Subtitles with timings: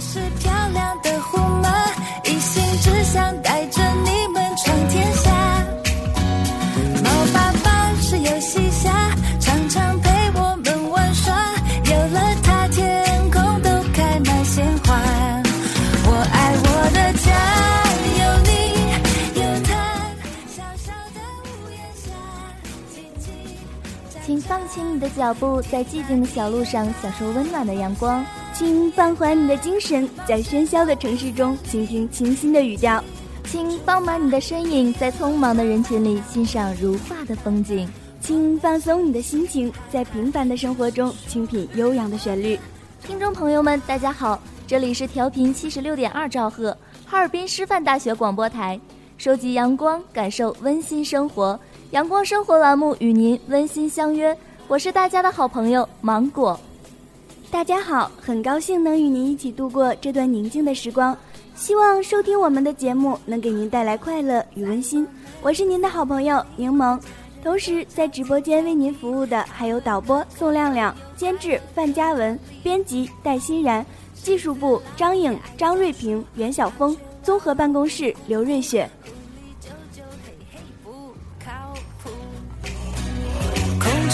[0.00, 1.68] 是漂亮的虎妈，
[2.24, 5.30] 一心只想带着你们闯天下。
[7.04, 8.90] 猫爸爸是游戏侠，
[9.38, 11.34] 常常陪我们玩耍。
[11.84, 14.96] 有了它，天空都开满鲜花。
[16.06, 17.28] 我爱我的家，
[18.16, 18.50] 有你，
[19.38, 19.70] 有他。
[20.48, 22.08] 小小的屋檐下，
[24.24, 28.24] 请放轻你的脚步，在寂静的小路上享受温暖的阳光。
[28.60, 33.02] 请放缓你的精神，在喧嚣的城市中倾听清新的语调；
[33.44, 37.88] 请放慢你的身影，在匆忙的人群里欣赏如画的风景；
[38.20, 42.58] 请放松你的心情，在平凡的生活中倾品悠扬的旋律。
[43.02, 48.78] 听众朋友们，大家好，这里是调频七十六点二兆赫，哈尔滨师范大学广播台，
[49.16, 51.58] 收集阳光，感受温馨生活，
[51.92, 54.36] 阳光生活栏目与您温馨相约。
[54.68, 56.60] 我是大家的好朋友芒果。
[57.50, 61.16] 大家好，很高兴能与您一起度过这段宁静的时光，
[61.56, 65.06] 希望收听我们的节目能给您带来快乐与温馨。
[65.42, 66.98] 我是您的好朋友柠檬，
[67.42, 73.84] 同时在直播间为您服务的还有导播宋亮亮、监制范嘉文、编辑戴欣然、
[74.14, 78.88] 技术部张颖、张瑞平、袁晓峰、综合办公室刘瑞雪。
[83.80, 84.08] 孔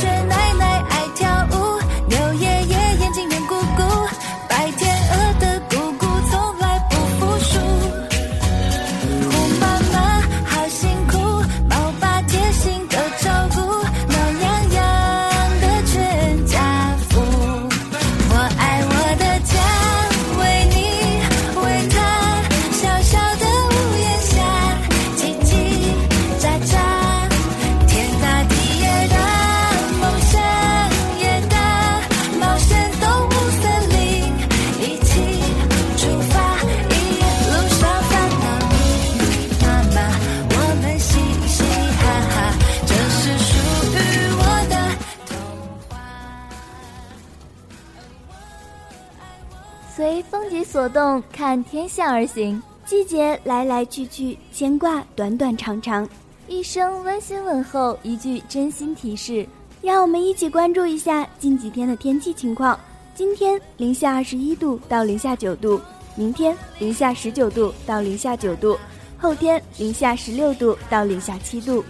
[51.65, 56.09] 天象而行，季节来来去去，牵挂短短长长，
[56.49, 59.47] 一声温馨问候，一句真心提示。
[59.83, 62.79] 让我们一起关注一下近几天的天气情况。
[63.15, 65.81] 今天零下二十一度到零下九度，
[66.17, 68.77] 明天零下十九度到零下九度，
[69.19, 71.85] 后天零下十六度到零下七度。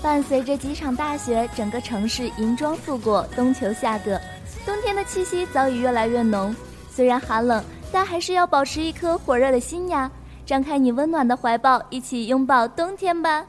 [0.00, 4.18] 伴随着几场大雪，整个城市银装素裹，冬求夏葛，
[4.64, 6.54] 冬天的气息早已越来越浓。
[6.90, 7.62] 虽然寒冷，
[7.92, 10.10] 但还是要保持一颗火热的心呀！
[10.46, 13.44] 张开你温暖的怀抱，一起拥抱冬天吧。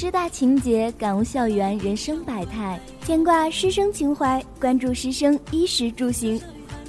[0.00, 6.40] 师大情节，感悟校园人生百态，牵挂师生情怀，关注师生衣食住行，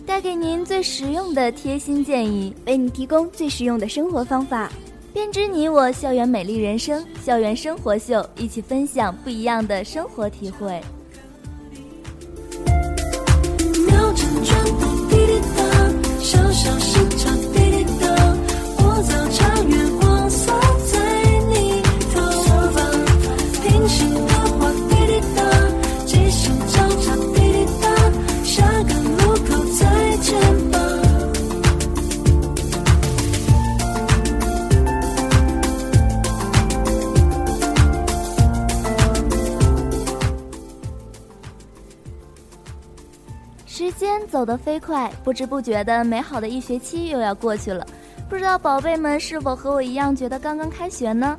[0.05, 4.71] 带给您最实用的贴心建议，为你提供最实用的生活方法。
[5.11, 10.67] 编织你我校园美丽人生，校园生活秀，一起分享不一样的生活体会。
[13.87, 15.63] 秒针转动滴滴答，
[16.21, 18.07] 小小市场滴滴答，
[18.77, 19.90] 我早茶月
[43.81, 47.83] 时间走得飞快，不知不觉的美好的一学期又要过去了。
[48.29, 51.35] 不知道宝贝们是否和我一样觉得刚刚开学呢？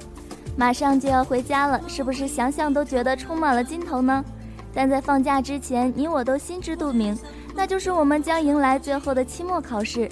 [0.57, 4.25] 马上就要回家了，是不是想想都觉得充满了劲头呢？
[4.75, 7.17] 但在放假之前，你我都心知肚明，
[7.55, 10.09] 那就是我们将迎来最后的期末考试。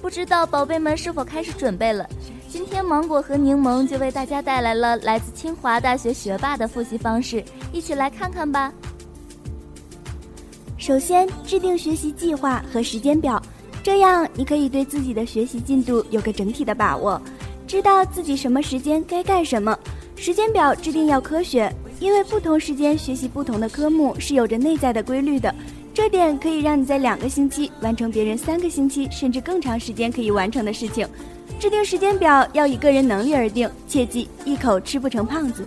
[0.00, 2.08] 不知道宝贝们是否开始准备了？
[2.48, 7.42] 今天芒果和柠檬就为大家带来了来自清华大学学霸的复习方式，
[7.72, 8.72] 一起来看看吧。
[10.82, 13.40] 首先，制定学习计划和时间表，
[13.84, 17.22] 这样你可以对自己的学习进度有个整体的把握，
[17.68, 19.78] 知道自己什么时间该干什么。
[20.16, 25.54] 时间表制定要科学，因为不同时间学习不同的科目是有着内在的规律的，
[25.94, 31.06] 这点可以让你在两个星期完成别人三个星期甚至更长时间可以完成的事情。
[31.60, 35.64] 制定时间表要以个人能力而定，切记一口吃不成胖子。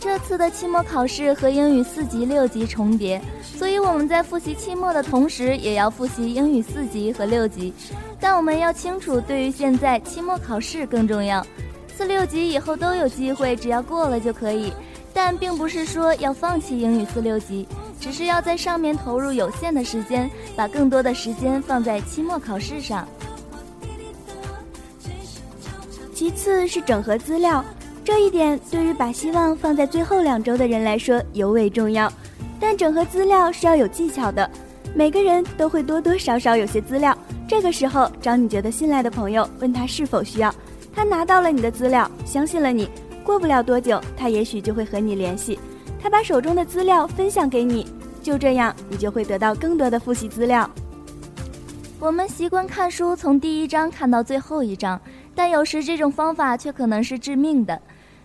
[0.00, 7.72] 这次的期末考试和英语四级、六级重叠，所以我们在复习期末的同时，也要复习英语四级和六级。
[8.20, 11.44] 但我们要清楚，对于现在，期末考试更重要。
[11.96, 14.72] 四六级以后都有机会，只要过了就可以。
[15.12, 17.66] 但并不是说要放弃英语四六级，
[17.98, 23.08] 只是要在上面投入有限的时间，把更多的时间放在期末考试上。
[26.14, 27.64] 其次是整合资料，
[28.08, 32.10] 这一点对于把希望放在最后两周的人来说尤为重要。
[32.58, 34.50] 但整合资料是要有技巧的，
[34.94, 37.14] 每个人都会多多少少有些资料。
[37.46, 40.50] 这个时候找你觉得信赖的朋友，问他是否需要。
[40.90, 42.88] 他拿到了你的资料，相信了你，
[43.22, 45.58] 过不了多久，他也许就会和你联系。
[46.02, 47.86] 他把手中的资料分享给你，
[48.22, 50.68] 就这样，你就会得到更多的复习资料。
[52.00, 54.98] 我们习惯看书，从第一章看到最后一章，
[55.34, 57.78] 但有时这种方法却可能是致命的。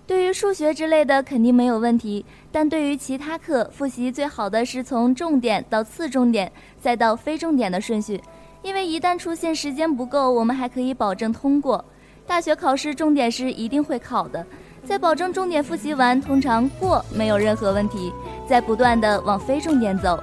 [0.06, 6.52] 对于数学之类的肯定没有问题，但对于其他课复习最好的是从重点到次重点，
[6.82, 8.22] 再到非重点的顺序，
[8.62, 11.84] 因为一旦出现时间不够，我们还可以保证通过。
[12.28, 14.46] 大学考试重点是一定会考的，
[14.86, 18.12] 在保证重点复习完，通常过没有任何问题，
[18.48, 20.22] 再不断的往非重点走。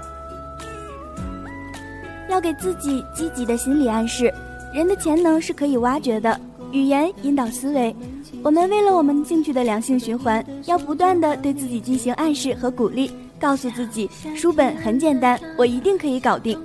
[2.28, 4.32] 要给自己积极的心理暗示，
[4.74, 6.38] 人的潜能是可以挖掘的。
[6.70, 7.94] 语言引导思维，
[8.42, 16.58] 我们为了我们进去的良性循环，要不断的对自己进行暗示和鼓励，告诉自己书本很简单，我一定可以搞定。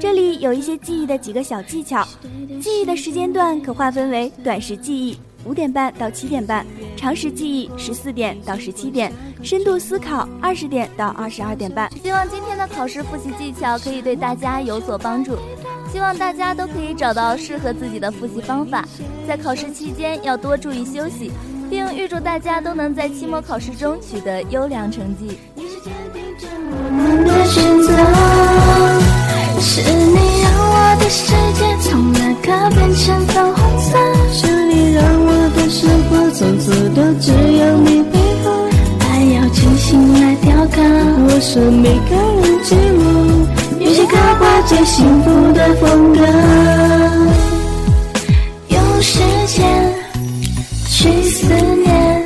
[0.00, 2.06] 这里有一些记忆的几个小技巧，
[2.60, 11.88] 记忆的时间段可划分为短时记忆五点半到七点半，长时记忆十四点到十七点，深度思考二十点到二十二点半。
[12.02, 15.36] 希望今天的考试复习技巧可以对大家有所帮助，
[15.92, 18.84] 希望大家都可以找到适合自己的复习方法，
[19.26, 21.30] 在考试期间要多注意休息，
[21.68, 25.38] 并预祝大家都能在期末考试中取得优良成绩。
[26.72, 27.90] 我们的选择
[29.60, 33.98] 是你让我的世界从那个变成粉红色，
[34.32, 38.48] 是你让我的生活从此都只有你陪我，
[39.00, 40.76] 爱要精心来雕刻。
[41.28, 43.39] 我是每个人寂寞，
[44.00, 46.20] 起刻画最幸福的风格。
[48.68, 49.94] 用时间
[50.88, 52.24] 去思念，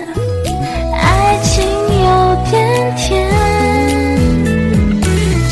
[0.93, 3.28] 爱情有点甜。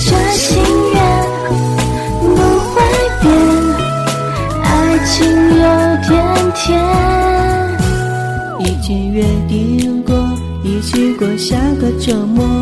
[0.05, 0.63] 这心
[0.95, 1.03] 愿
[2.21, 2.37] 不
[2.71, 2.81] 会
[3.21, 3.27] 变，
[4.63, 4.65] 爱
[5.05, 5.27] 情
[5.59, 5.63] 有
[6.07, 6.13] 点
[6.55, 6.63] 甜。
[8.61, 10.15] 已经约定过，
[10.63, 12.62] 一起过下个周末。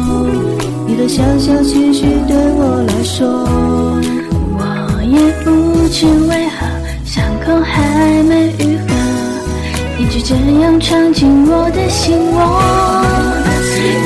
[1.10, 3.26] 小小情绪对我来说，
[4.56, 6.64] 我也不知为何
[7.04, 8.86] 伤口还没愈合，
[9.98, 13.02] 一直这样闯进我的心窝。
[13.60, 13.98] 是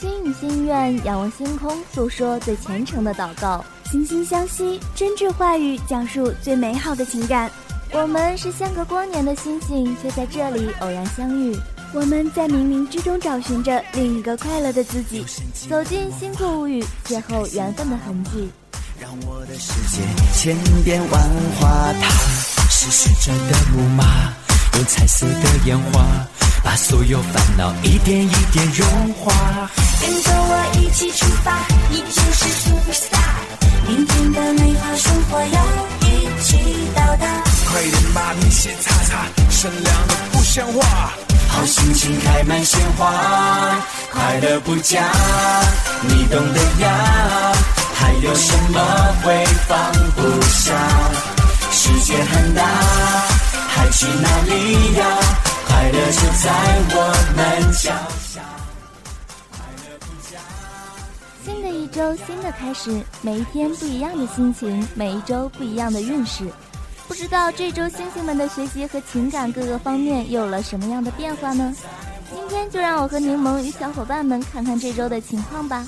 [0.00, 3.64] 心与心愿，仰望星空，诉说最虔诚的祷告。
[3.92, 7.48] 惺惺相惜，真挚话语讲述最美好的情感。
[7.92, 11.56] 我们是相隔光年的星星，却在这里偶然相遇。
[11.94, 15.24] 我们在冥冥之中找寻着另一个快乐的自己，
[15.70, 18.50] 走进星空物语，邂逅缘分的痕迹。
[19.00, 20.02] 让我的世界
[20.34, 20.54] 千
[20.84, 21.22] 变万
[21.58, 22.10] 化，它
[22.68, 24.04] 是旋转的木马，
[24.74, 26.04] 用彩色的烟花
[26.62, 29.70] 把所有烦恼一点一点融化。
[30.00, 33.18] 跟着我一起出发，你就是 superstar。
[33.86, 35.64] 明天的美好生活要
[36.02, 36.58] 一起
[36.94, 37.44] 到达。
[37.70, 41.12] 快点把皮鞋擦擦，善良的不像话。
[41.48, 43.12] 好心情开满鲜花，
[44.12, 45.02] 快乐不假，
[46.02, 47.52] 你懂得呀。
[47.94, 48.80] 还有什么
[49.22, 50.74] 会放不下？
[51.70, 52.62] 世界很大，
[53.68, 55.04] 还去哪里呀？
[55.66, 56.50] 快乐就在
[56.90, 56.96] 我
[57.36, 57.90] 们脚
[58.32, 58.40] 下。
[59.50, 60.38] 快乐不假
[61.44, 66.44] 新的一周，新的开始，每一天不一样的心情，每一周不一样的运势。
[67.08, 71.74] 不知道这周星星们的学习和情感各个方面有了什么样的变化呢？
[72.30, 75.86] 今天就让我和柠檬与小伙伴们看看这周的情况吧。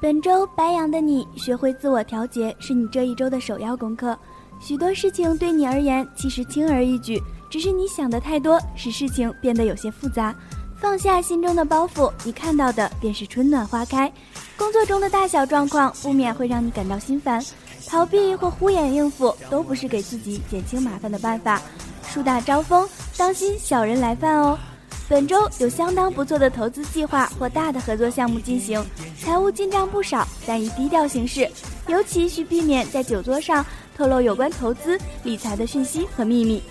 [0.00, 4.16] 本周白羊的你，学会自我调节是你这一周的首要功课。
[4.60, 7.20] 许多事情对你而言其实轻而易举，
[7.50, 10.32] 只是你想的太多，使事情变得有些复杂。
[10.76, 14.10] 放下心中的包袱，你看到的便是春暖花开。
[14.56, 17.44] 工作中的大小状况不免会让你感到心烦，
[17.88, 21.60] 逃避或敷衍应付都不是给自己减轻麻烦的办法。
[22.06, 24.58] 树大招风，当心小人来犯哦。
[25.08, 28.84] 本周有相当不错的投资计划或大的合作项目进行，
[29.18, 31.50] 财务进账不少，但以低调行事，
[31.86, 33.64] 尤其需避免在酒桌上
[33.96, 36.62] 透露有关投资理财的讯息和秘密。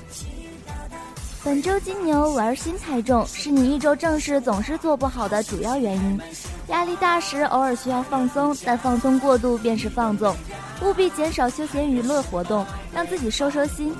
[1.43, 6.19] 本周金牛玩心太重，是你一周正事总是做不好的主要原因。
[6.67, 10.35] 压力大时偶尔需要放松，但放松过度便是放纵，
[10.81, 13.95] 务必减少休闲娱乐活动，让自己收收心。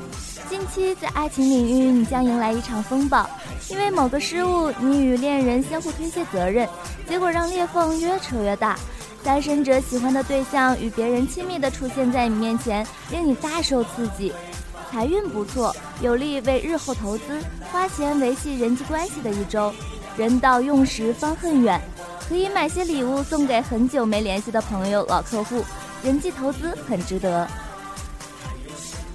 [0.50, 3.30] 近期在爱情领域，你将迎来一场风暴，
[3.70, 6.68] 因为某个失误，你与恋人相互推卸责任，
[7.08, 8.78] 结果让裂缝越扯越大。
[9.24, 14.34] 单身者喜欢的对象与别人亲密的出现在你面前，令你大受刺激。
[14.90, 19.74] 财运不错，有利为日后投资、花钱维系人际关系的一周。
[20.16, 21.80] 人到用时方恨远，
[22.28, 25.64] 可以买些礼物送给很久没联系的朋友、老客户，
[26.04, 27.48] 人际投资很值得。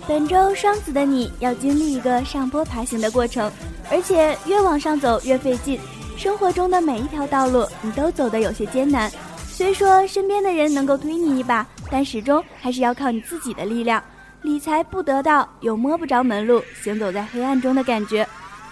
[0.09, 3.53] 本周双子的你要经历一个上坡爬行的过程，
[3.91, 5.79] 而且越往上走越费劲。
[6.17, 9.11] 生活中的每一条道路你都走得有些艰难，
[9.47, 14.03] 虽说身边的人能够推你一把，但始终还是要靠你自己的力量。
[14.43, 18.27] 理财不得道，有摸不着门路，行走在黑暗中的感觉。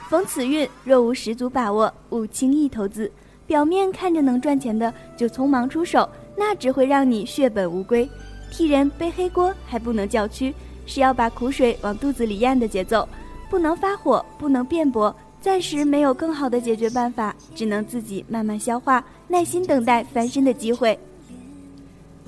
[0.09, 3.11] 逢此运，若无十足把握，勿轻易投资。
[3.51, 8.09] 表面看着能赚钱的就匆忙出手，那只会让你血本无归。
[8.49, 10.55] 替人背黑锅还不能叫屈。
[10.87, 13.09] 是要把苦水往肚子里咽的节奏，
[13.49, 20.97] 不能发火，不能辩驳，暂时没有更好的解决办法，只能自己慢慢消化，耐心等待翻身的机会。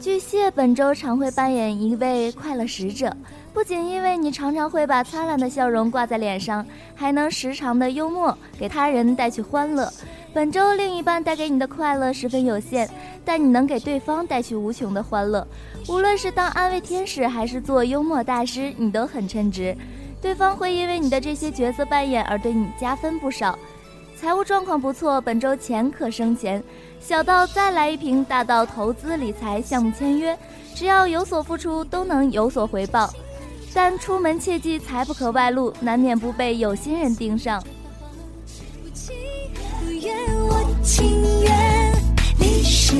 [0.00, 3.16] 巨蟹本周常会扮演一位快乐使者，
[3.52, 9.92] 不仅因为你常常会把灿烂的笑容挂在脸上，还能时常的幽默给他人带去欢乐。
[10.32, 12.88] 本周另一半带给你的快乐十分有限，
[13.24, 15.46] 但你能给对方带去无穷的欢乐。
[15.88, 19.76] 无论是当安慰天使，还是做幽默大师，你都很称职。
[20.20, 23.58] 对方会因为你的这些角色扮演而对你加分不少。
[24.16, 26.62] 财务状况不错，本周钱可生钱，
[27.00, 30.38] 小到再来一瓶，大到投资理财项目签约，
[30.74, 33.12] 只要有所付出，都能有所回报。
[33.74, 37.62] 但出门切记财不可外露，难免不被有心人盯上。
[40.82, 41.92] 情愿，
[42.38, 42.94] 你是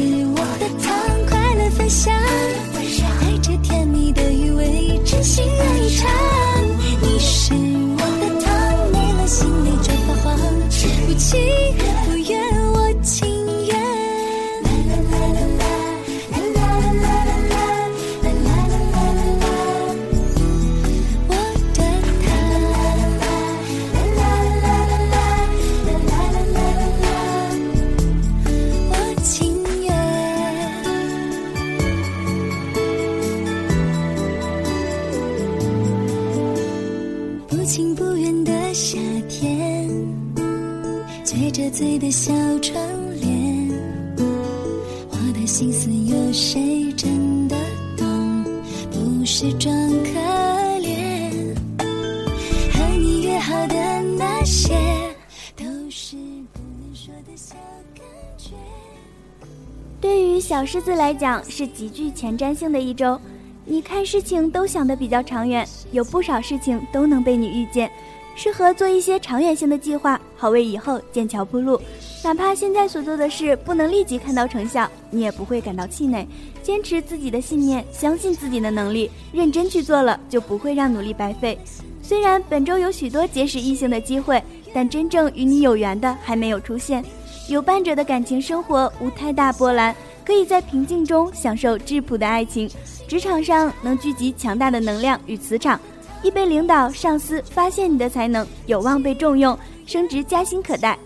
[60.52, 63.18] 小狮子来讲，是极具前瞻性的一周。
[63.64, 67.90] 你看事情都想得比较长远，有不少事情都能被你预见，
[68.34, 71.80] 适合做一些长远性的计划，好为以后建桥铺路。
[72.22, 76.28] 哪怕现在所做的事不能立即看到成效，你也不会感到气馁。
[76.62, 81.58] 坚持自己的信念，相信自己的能力，认真去做了，就不会让努力白费。
[82.02, 84.42] 虽然本周有许多结识异性的机会，
[84.74, 87.02] 但真正与你有缘的还没有出现。
[87.48, 89.96] 有伴者的感情生活无太大波澜。
[90.24, 92.70] 可以在平静中享受质朴的爱情，
[93.08, 95.80] 职场上能聚集强大的能量与磁场，
[96.22, 100.98] 易被领导、上司发现你的才能，有望被重用，升职加薪可待。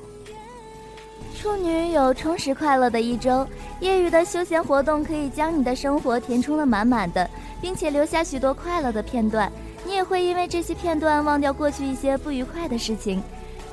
[1.39, 3.47] 处女有充实快乐的一周，
[3.81, 7.29] 业余的休闲活动可以将你的生活填充的满满的，
[7.61, 9.51] 并且留下许多快乐的片段。
[9.85, 13.23] 你也会因为这些片段忘掉过去一些不愉快的事情。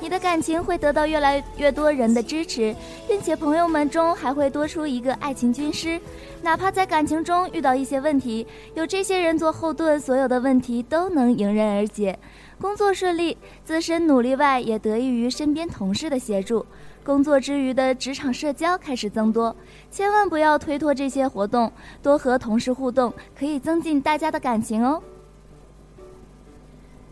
[0.04, 2.76] 你的感情会得到越来越多人的支持，
[3.08, 5.98] 并且朋友们中还会多出一个爱情军师。
[6.42, 12.18] 哪怕在感情中遇到一些问题，有这些人做后盾，所有的问题都能迎刃而解。
[12.60, 13.34] 工作顺利，
[13.64, 16.66] 自身努力外，也得益于身边同事的协助。
[17.02, 19.56] 工作之余的职场社交开始增多，
[19.90, 25.02] 千万不要推脱这些活动，多和同事互动，可以增进大家的感情哦。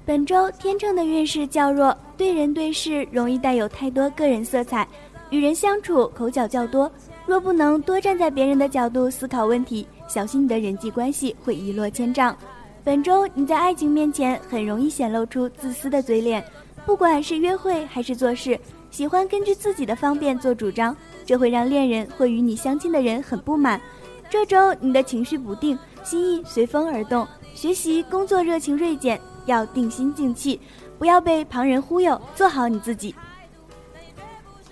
[0.04, 4.87] 本周天秤的运势较弱，对人对事容易带有太多个人色彩，
[5.31, 6.90] 与人相处口角较多。
[7.24, 12.37] 若不能多站在别人的角度思考问题，小心你的人际关系会一落千丈。
[12.83, 16.44] 本周你在爱情面前很容易显露出自私的嘴脸，
[16.85, 18.59] 不管是约会还是做事，
[18.90, 23.81] 喜欢根据自己的方便做主张，这会让恋人或与你相亲的人很不满。
[24.29, 27.24] 这周你的情绪不定，心意随风而动，
[27.55, 29.20] 学习工作热情锐减。
[29.46, 30.61] 要定心静气，
[30.98, 33.14] 不要被旁人忽悠，做好你自己。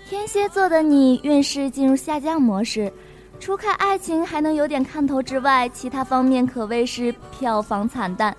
[0.09, 2.91] 天蝎座的你运势进入下降模式，
[3.39, 8.35] 除开爱情还能有点看头之外，其他方面可谓是票房惨淡。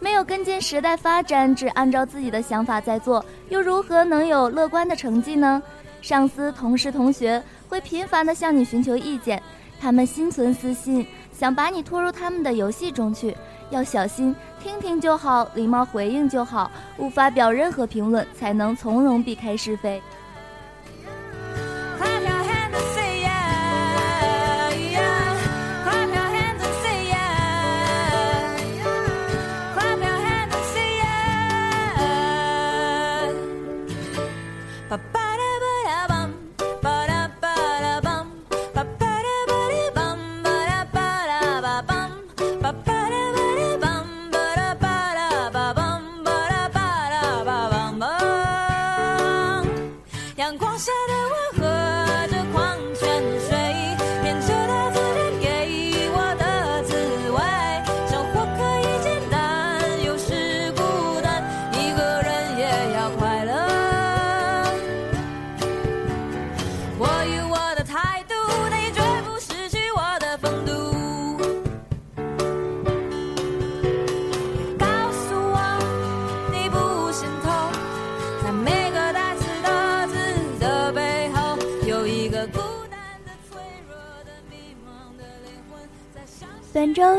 [0.00, 5.62] 没有跟进时代发展，只按照自己的想法在做，又如何能有乐观的成绩呢？
[6.02, 9.42] 上司、同事、同学会频繁的向你寻求意见，
[9.80, 13.36] 他们心存私心，想把你拖入他们的游戏中去。
[13.70, 20.00] 要小心，听听就好，礼貌回应就好，勿发表任何评论，才能从容避开是非。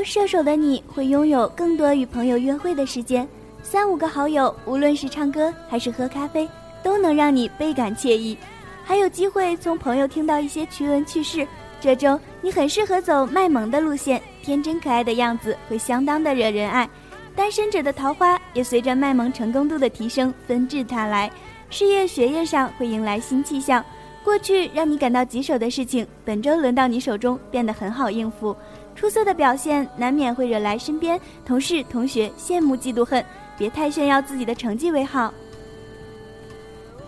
[0.05, 3.27] 射手的你会拥有更多与朋友约会的时间，
[3.63, 6.47] 三五个好友，无论是唱歌还是喝咖啡，
[6.83, 8.37] 都能让你倍感惬意。
[8.83, 11.45] 还有机会从朋友听到一些趣闻趣事。
[11.81, 16.87] 这周你很适合走卖萌的路线，天真可爱的样子会相当的惹人爱。
[17.35, 21.29] 单身者的桃花也随着卖萌成功度的提升纷至沓来，
[21.69, 23.83] 事业学业上会迎来新气象。
[24.23, 28.55] 过去让你感到棘手的事情，本周轮到你手中，变得很好应付。
[28.95, 33.23] 出色的表现难免会惹来身边同事、同学羡慕、嫉妒、恨，
[33.57, 35.33] 别太炫耀自己的成绩为好。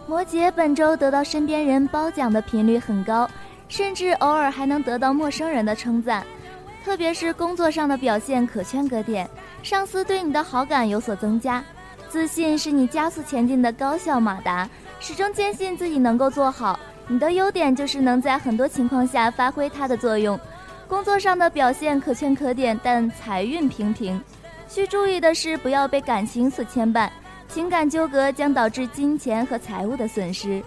[0.05, 3.29] 摩羯本周得到身边人褒奖的频率很高，
[3.67, 6.25] 甚至偶尔还能得到陌生人的称赞，
[6.83, 9.29] 特别是工作上的表现可圈可点，
[9.63, 11.63] 上司对你的好感有所增加。
[12.09, 14.69] 自信是你加速前进的高效马达，
[14.99, 16.79] 始终坚信自己能够做好。
[17.07, 20.39] 你的优点就是能在很多情况下发挥它的作用。
[20.87, 24.21] 工作上的表现可圈可点，但财运平平。
[24.69, 27.09] 需注意的是，不要被感情所牵绊。
[27.49, 30.61] 情感纠葛将导致金钱和财物的损失。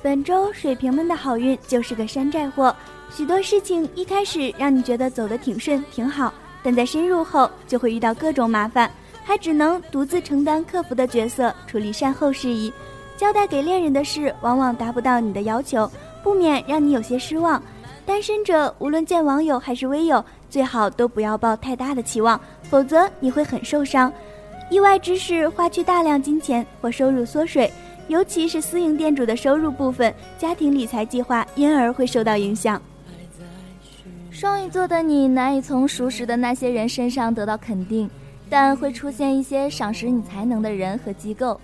[0.00, 2.74] 本周水瓶们的好运就是个山寨货，
[3.10, 8.90] 许多事情一开始让你觉得走得挺顺挺好，但在深入后就会遇到各种麻烦，
[9.24, 12.72] 还只能独自承担客服的角色，处理善后事宜。
[13.16, 15.90] 交代给恋人的事往往达不到你的要求，
[16.28, 17.62] 不免让你有些失望。
[18.04, 24.12] 单身者无论见网友还是微友，最好都不要抱太大的期望，否则你会很受伤。
[24.70, 27.72] 意外之事花去大量金钱或收入缩水。
[28.08, 32.80] 尤其是私营店主的收入部分，家庭理财计划因而会受到影响。
[34.30, 38.08] 双鱼座的你难以从熟识的那些人身上得到肯定，
[38.50, 41.58] 但会出现一些赏识你才能的人和机构，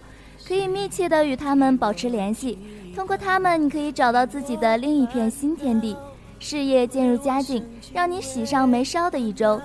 [0.48, 2.58] 可以密切的与他们保持联系。
[2.94, 5.96] 通过他们，你可以找到自己的另一片新天地，
[6.38, 9.60] 事业渐入佳境，让你喜上眉梢的一周，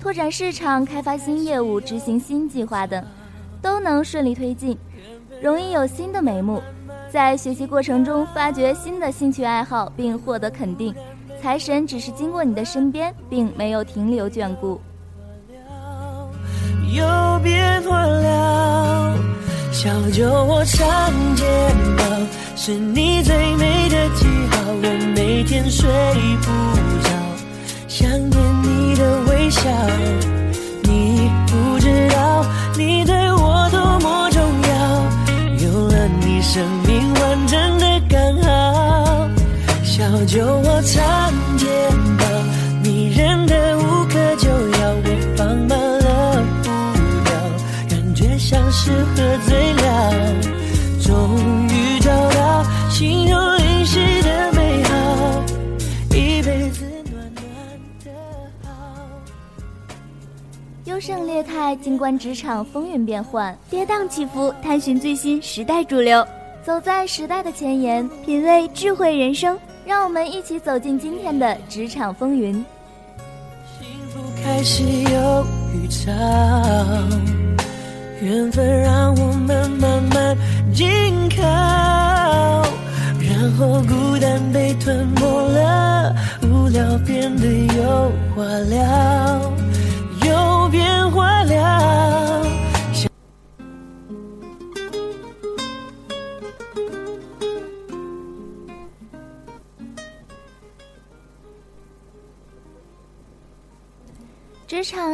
[0.00, 3.04] 拓展市场、开发新业务、执行新计划等，
[3.60, 4.78] 都能顺利推进。
[5.42, 6.62] 容易有新的眉目，
[7.10, 10.94] 在学习过程中发掘新的兴趣爱好，并获得肯定。
[11.42, 14.80] 财神只是经过你的身边，并没有停留眷顾。
[16.92, 17.04] 又
[17.42, 18.99] 变化了，
[19.82, 21.42] 小酒窝长睫
[21.96, 22.04] 毛
[22.54, 25.88] 是你最美的记号，我每天睡
[26.42, 26.50] 不
[27.02, 27.08] 着，
[27.88, 28.59] 想念
[61.60, 66.26] 胜劣汰，静观职场风云变幻，跌宕起伏，探寻最新时代主流，
[66.64, 69.58] 走在时代的前沿，品味智慧人生。
[69.84, 72.52] 让我们一起走进今天的职场风云。
[73.78, 76.10] 幸福开始有预兆，
[78.22, 80.36] 缘分让我们慢慢
[80.72, 80.88] 紧
[81.36, 81.42] 靠，
[83.20, 85.89] 然后孤单被吞没了，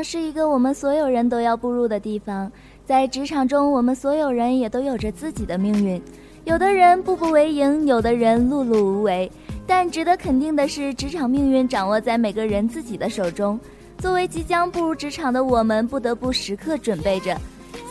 [0.02, 2.50] 是一个我们所有人都要步入的地方，
[2.84, 6.00] 在职场中，我们所有人也都有着自己的命运。
[6.44, 9.30] 有的人步步为营，有的人碌碌无为。
[9.66, 13.58] 但值得肯定的是，职场命运掌握在每个人自己的手中。
[13.98, 17.36] 作为即将步入职场的我们，不得不时刻准备着。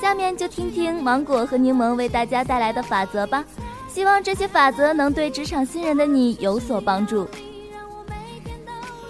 [0.01, 3.43] 下面就听听芒果和柠檬为大家带来的法则吧，
[3.89, 7.27] 希望这些法则能对职场新人的你有所帮助。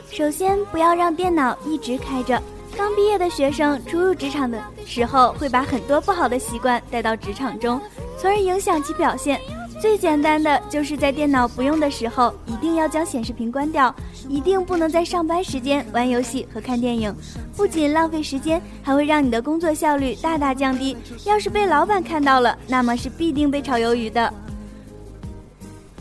[0.09, 2.41] 首先，不要让电脑一直开着。
[2.77, 7.79] 刚毕业的学生初入职场的时候，会把很多不好的习惯带到职场中，
[8.19, 9.39] 从而影响其表现。
[9.79, 13.93] 最简单的就是在电脑不用的时候，一定要将显示屏关掉，
[14.27, 17.13] 一定不能在上班时间玩游戏和看电影，
[17.55, 20.97] 不仅浪费时间，还会让你的工作效率大大降低。
[21.25, 24.33] 要是被老板看到了，那么是必定被炒鱿鱼的。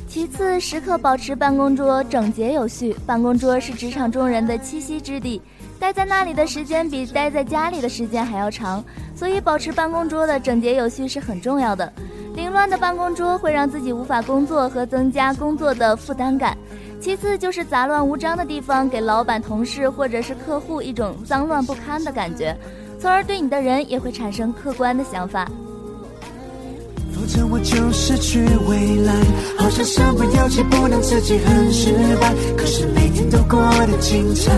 [0.09, 2.95] 其次，时刻保持办公桌整洁有序。
[3.05, 5.43] 办公桌是职场中人的栖息之地，
[5.85, 8.83] 待在那里的时间比待在家里的时间还要长，
[9.15, 11.93] 所以保持办公桌的整洁有序是很重要的。
[12.35, 16.57] 凌乱的办公桌会让自己无法工作和增加工作的负担感。
[17.03, 22.57] 其次就是杂乱无章的地方，给老板、同事或者是客户一种脏乱不堪的感觉，
[22.99, 25.47] 从而对你的人也会产生客观的想法。
[27.13, 29.13] 否则我就失去未来，
[29.59, 32.33] 好像身不由己，不能自己很失败。
[32.57, 34.51] 可是每天都过得精彩，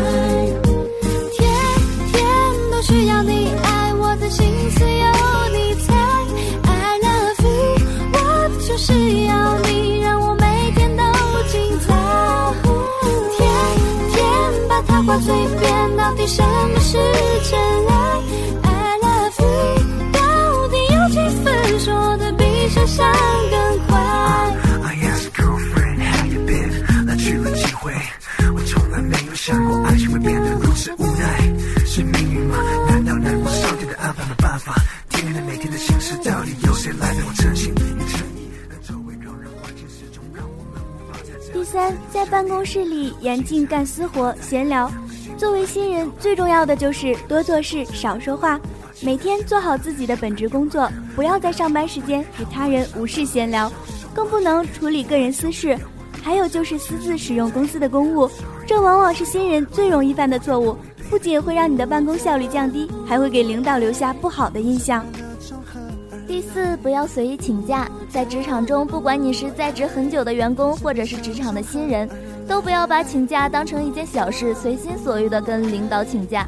[42.67, 44.91] 室里严禁干私活、闲聊。
[45.39, 48.61] 作为新人，最重要的就是多做事，少说话，
[49.01, 53.71] 每天做好自己的本职工作，不要在上班时间与他人无事闲聊，
[54.13, 55.79] 更不能处理个人私事。
[56.23, 58.29] 还有就是私自使用公司的公务，
[58.67, 60.77] 这往往是新人最容易犯的错误，
[61.09, 65.07] 不仅会让你的办公效率降低，还会给领导留下不好的印象。
[66.27, 67.89] 第四，不要随意请假。
[68.11, 72.09] 在职场中，不管你是在职很久的员工，或者是职场的新人，
[72.49, 76.47] 都不要把请假当成一件小事，随心所欲的跟领导请假。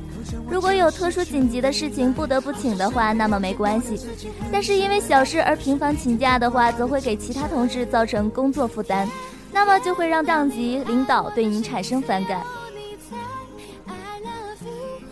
[0.49, 4.09] 如果有特殊紧急的事情不得不请的话，那么没关系。
[4.53, 9.09] 但是因为小事而频繁请假的话，则会给其他同事造成工作负担。
[9.53, 12.43] 那么就会让上级领导对你产生反感。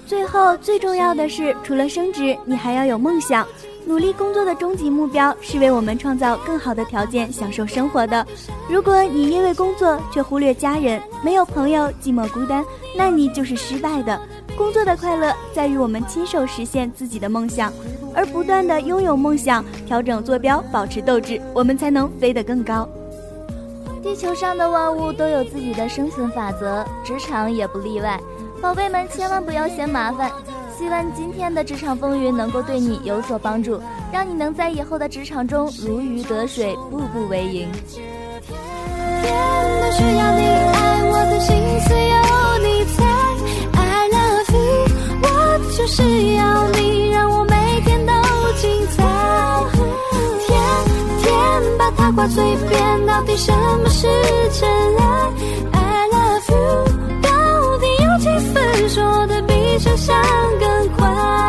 [0.07, 3.47] 最后最重要的是，除了升职，你还要有梦想。
[3.87, 8.27] 努力工作的终极目标是为我们创造更好的条件，享受生活的。
[8.69, 12.65] 如果你因为工作却忽略家人，没有朋友，寂寞孤单，
[12.97, 14.21] 那你就是失败的。
[14.59, 17.73] 工作的快乐在于我们亲手实现自己的梦想，
[18.13, 22.89] 而不断的拥有梦想，调整坐标，保持斗志，我们才能飞得更高。
[24.03, 28.21] 地球上的万物都有自己的生存法则，职场也不例外。
[28.61, 30.33] 宝贝们，千万不要嫌麻烦。
[30.79, 33.81] 希望今天的职场风云能够对你有所帮助，
[34.13, 37.69] 让你能在以后的职场中如鱼得水，步步为营。
[37.93, 38.05] 天
[39.23, 39.35] 天
[39.81, 42.17] 都需要你爱，我的心思有
[42.63, 43.05] 你猜。
[43.73, 44.87] I love you，
[45.23, 45.27] 我
[45.77, 46.03] 就是
[46.35, 48.13] 要你，让我每天都
[48.61, 49.03] 精彩。
[50.47, 50.49] 天
[51.23, 51.33] 天
[51.79, 53.07] 把它挂嘴边。
[53.07, 53.51] 到底什
[53.83, 54.07] 么是
[54.61, 55.33] 真爱
[55.73, 56.86] ？I love you，
[59.79, 60.17] 就像
[60.59, 61.46] 更快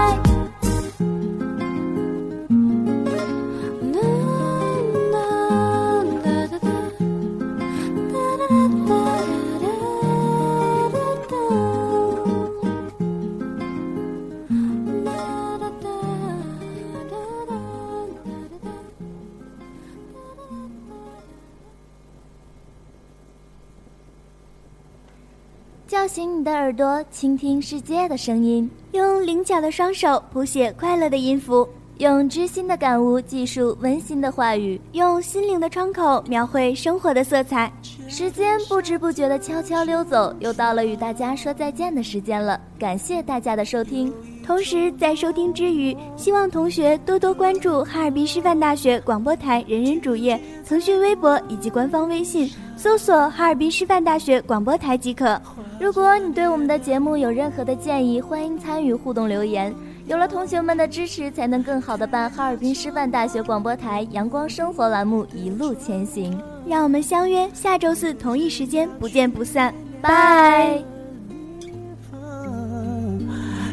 [25.88, 31.65] 叫醒你的耳朵，倾听世界的声音；用灵巧的双手谱写快乐的音符；
[32.00, 37.71] 用知心的感悟记述温馨的话语；用心灵的窗口描绘生活的色彩。
[38.10, 42.60] 时间不知不觉的悄悄溜走，又到了与大家说再见的时间了。
[42.78, 44.13] 感谢大家的收听。
[44.45, 55.41] 同时，在收听之余，希望同学多多关注哈尔滨师范大学广播台人人主页、腾讯微博以及官方微信，搜索“哈尔滨师范大学广播台”即可。
[55.79, 59.73] 如果你对我们的节目有任何的建议，欢迎参与互动留言。
[60.05, 66.39] 有了同学们的支持，才能更好的办哈尔滨师范大学广播台阳光生活栏目一路前行。
[66.67, 69.73] 让我们相约下周四同一时间，不见不散。
[69.99, 70.79] 拜。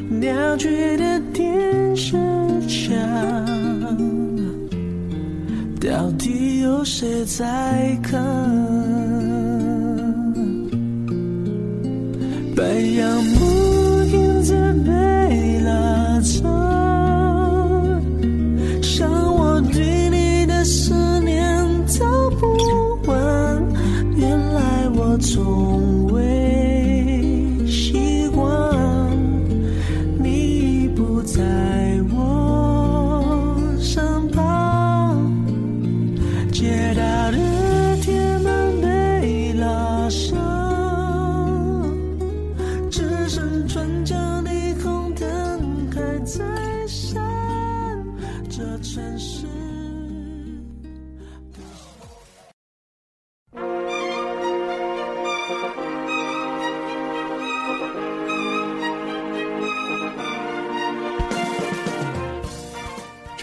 [0.09, 2.17] 鸟觉得天是
[2.67, 2.97] 墙，
[5.87, 8.23] 到底有谁在看？
[12.57, 12.65] 白
[12.97, 13.23] 杨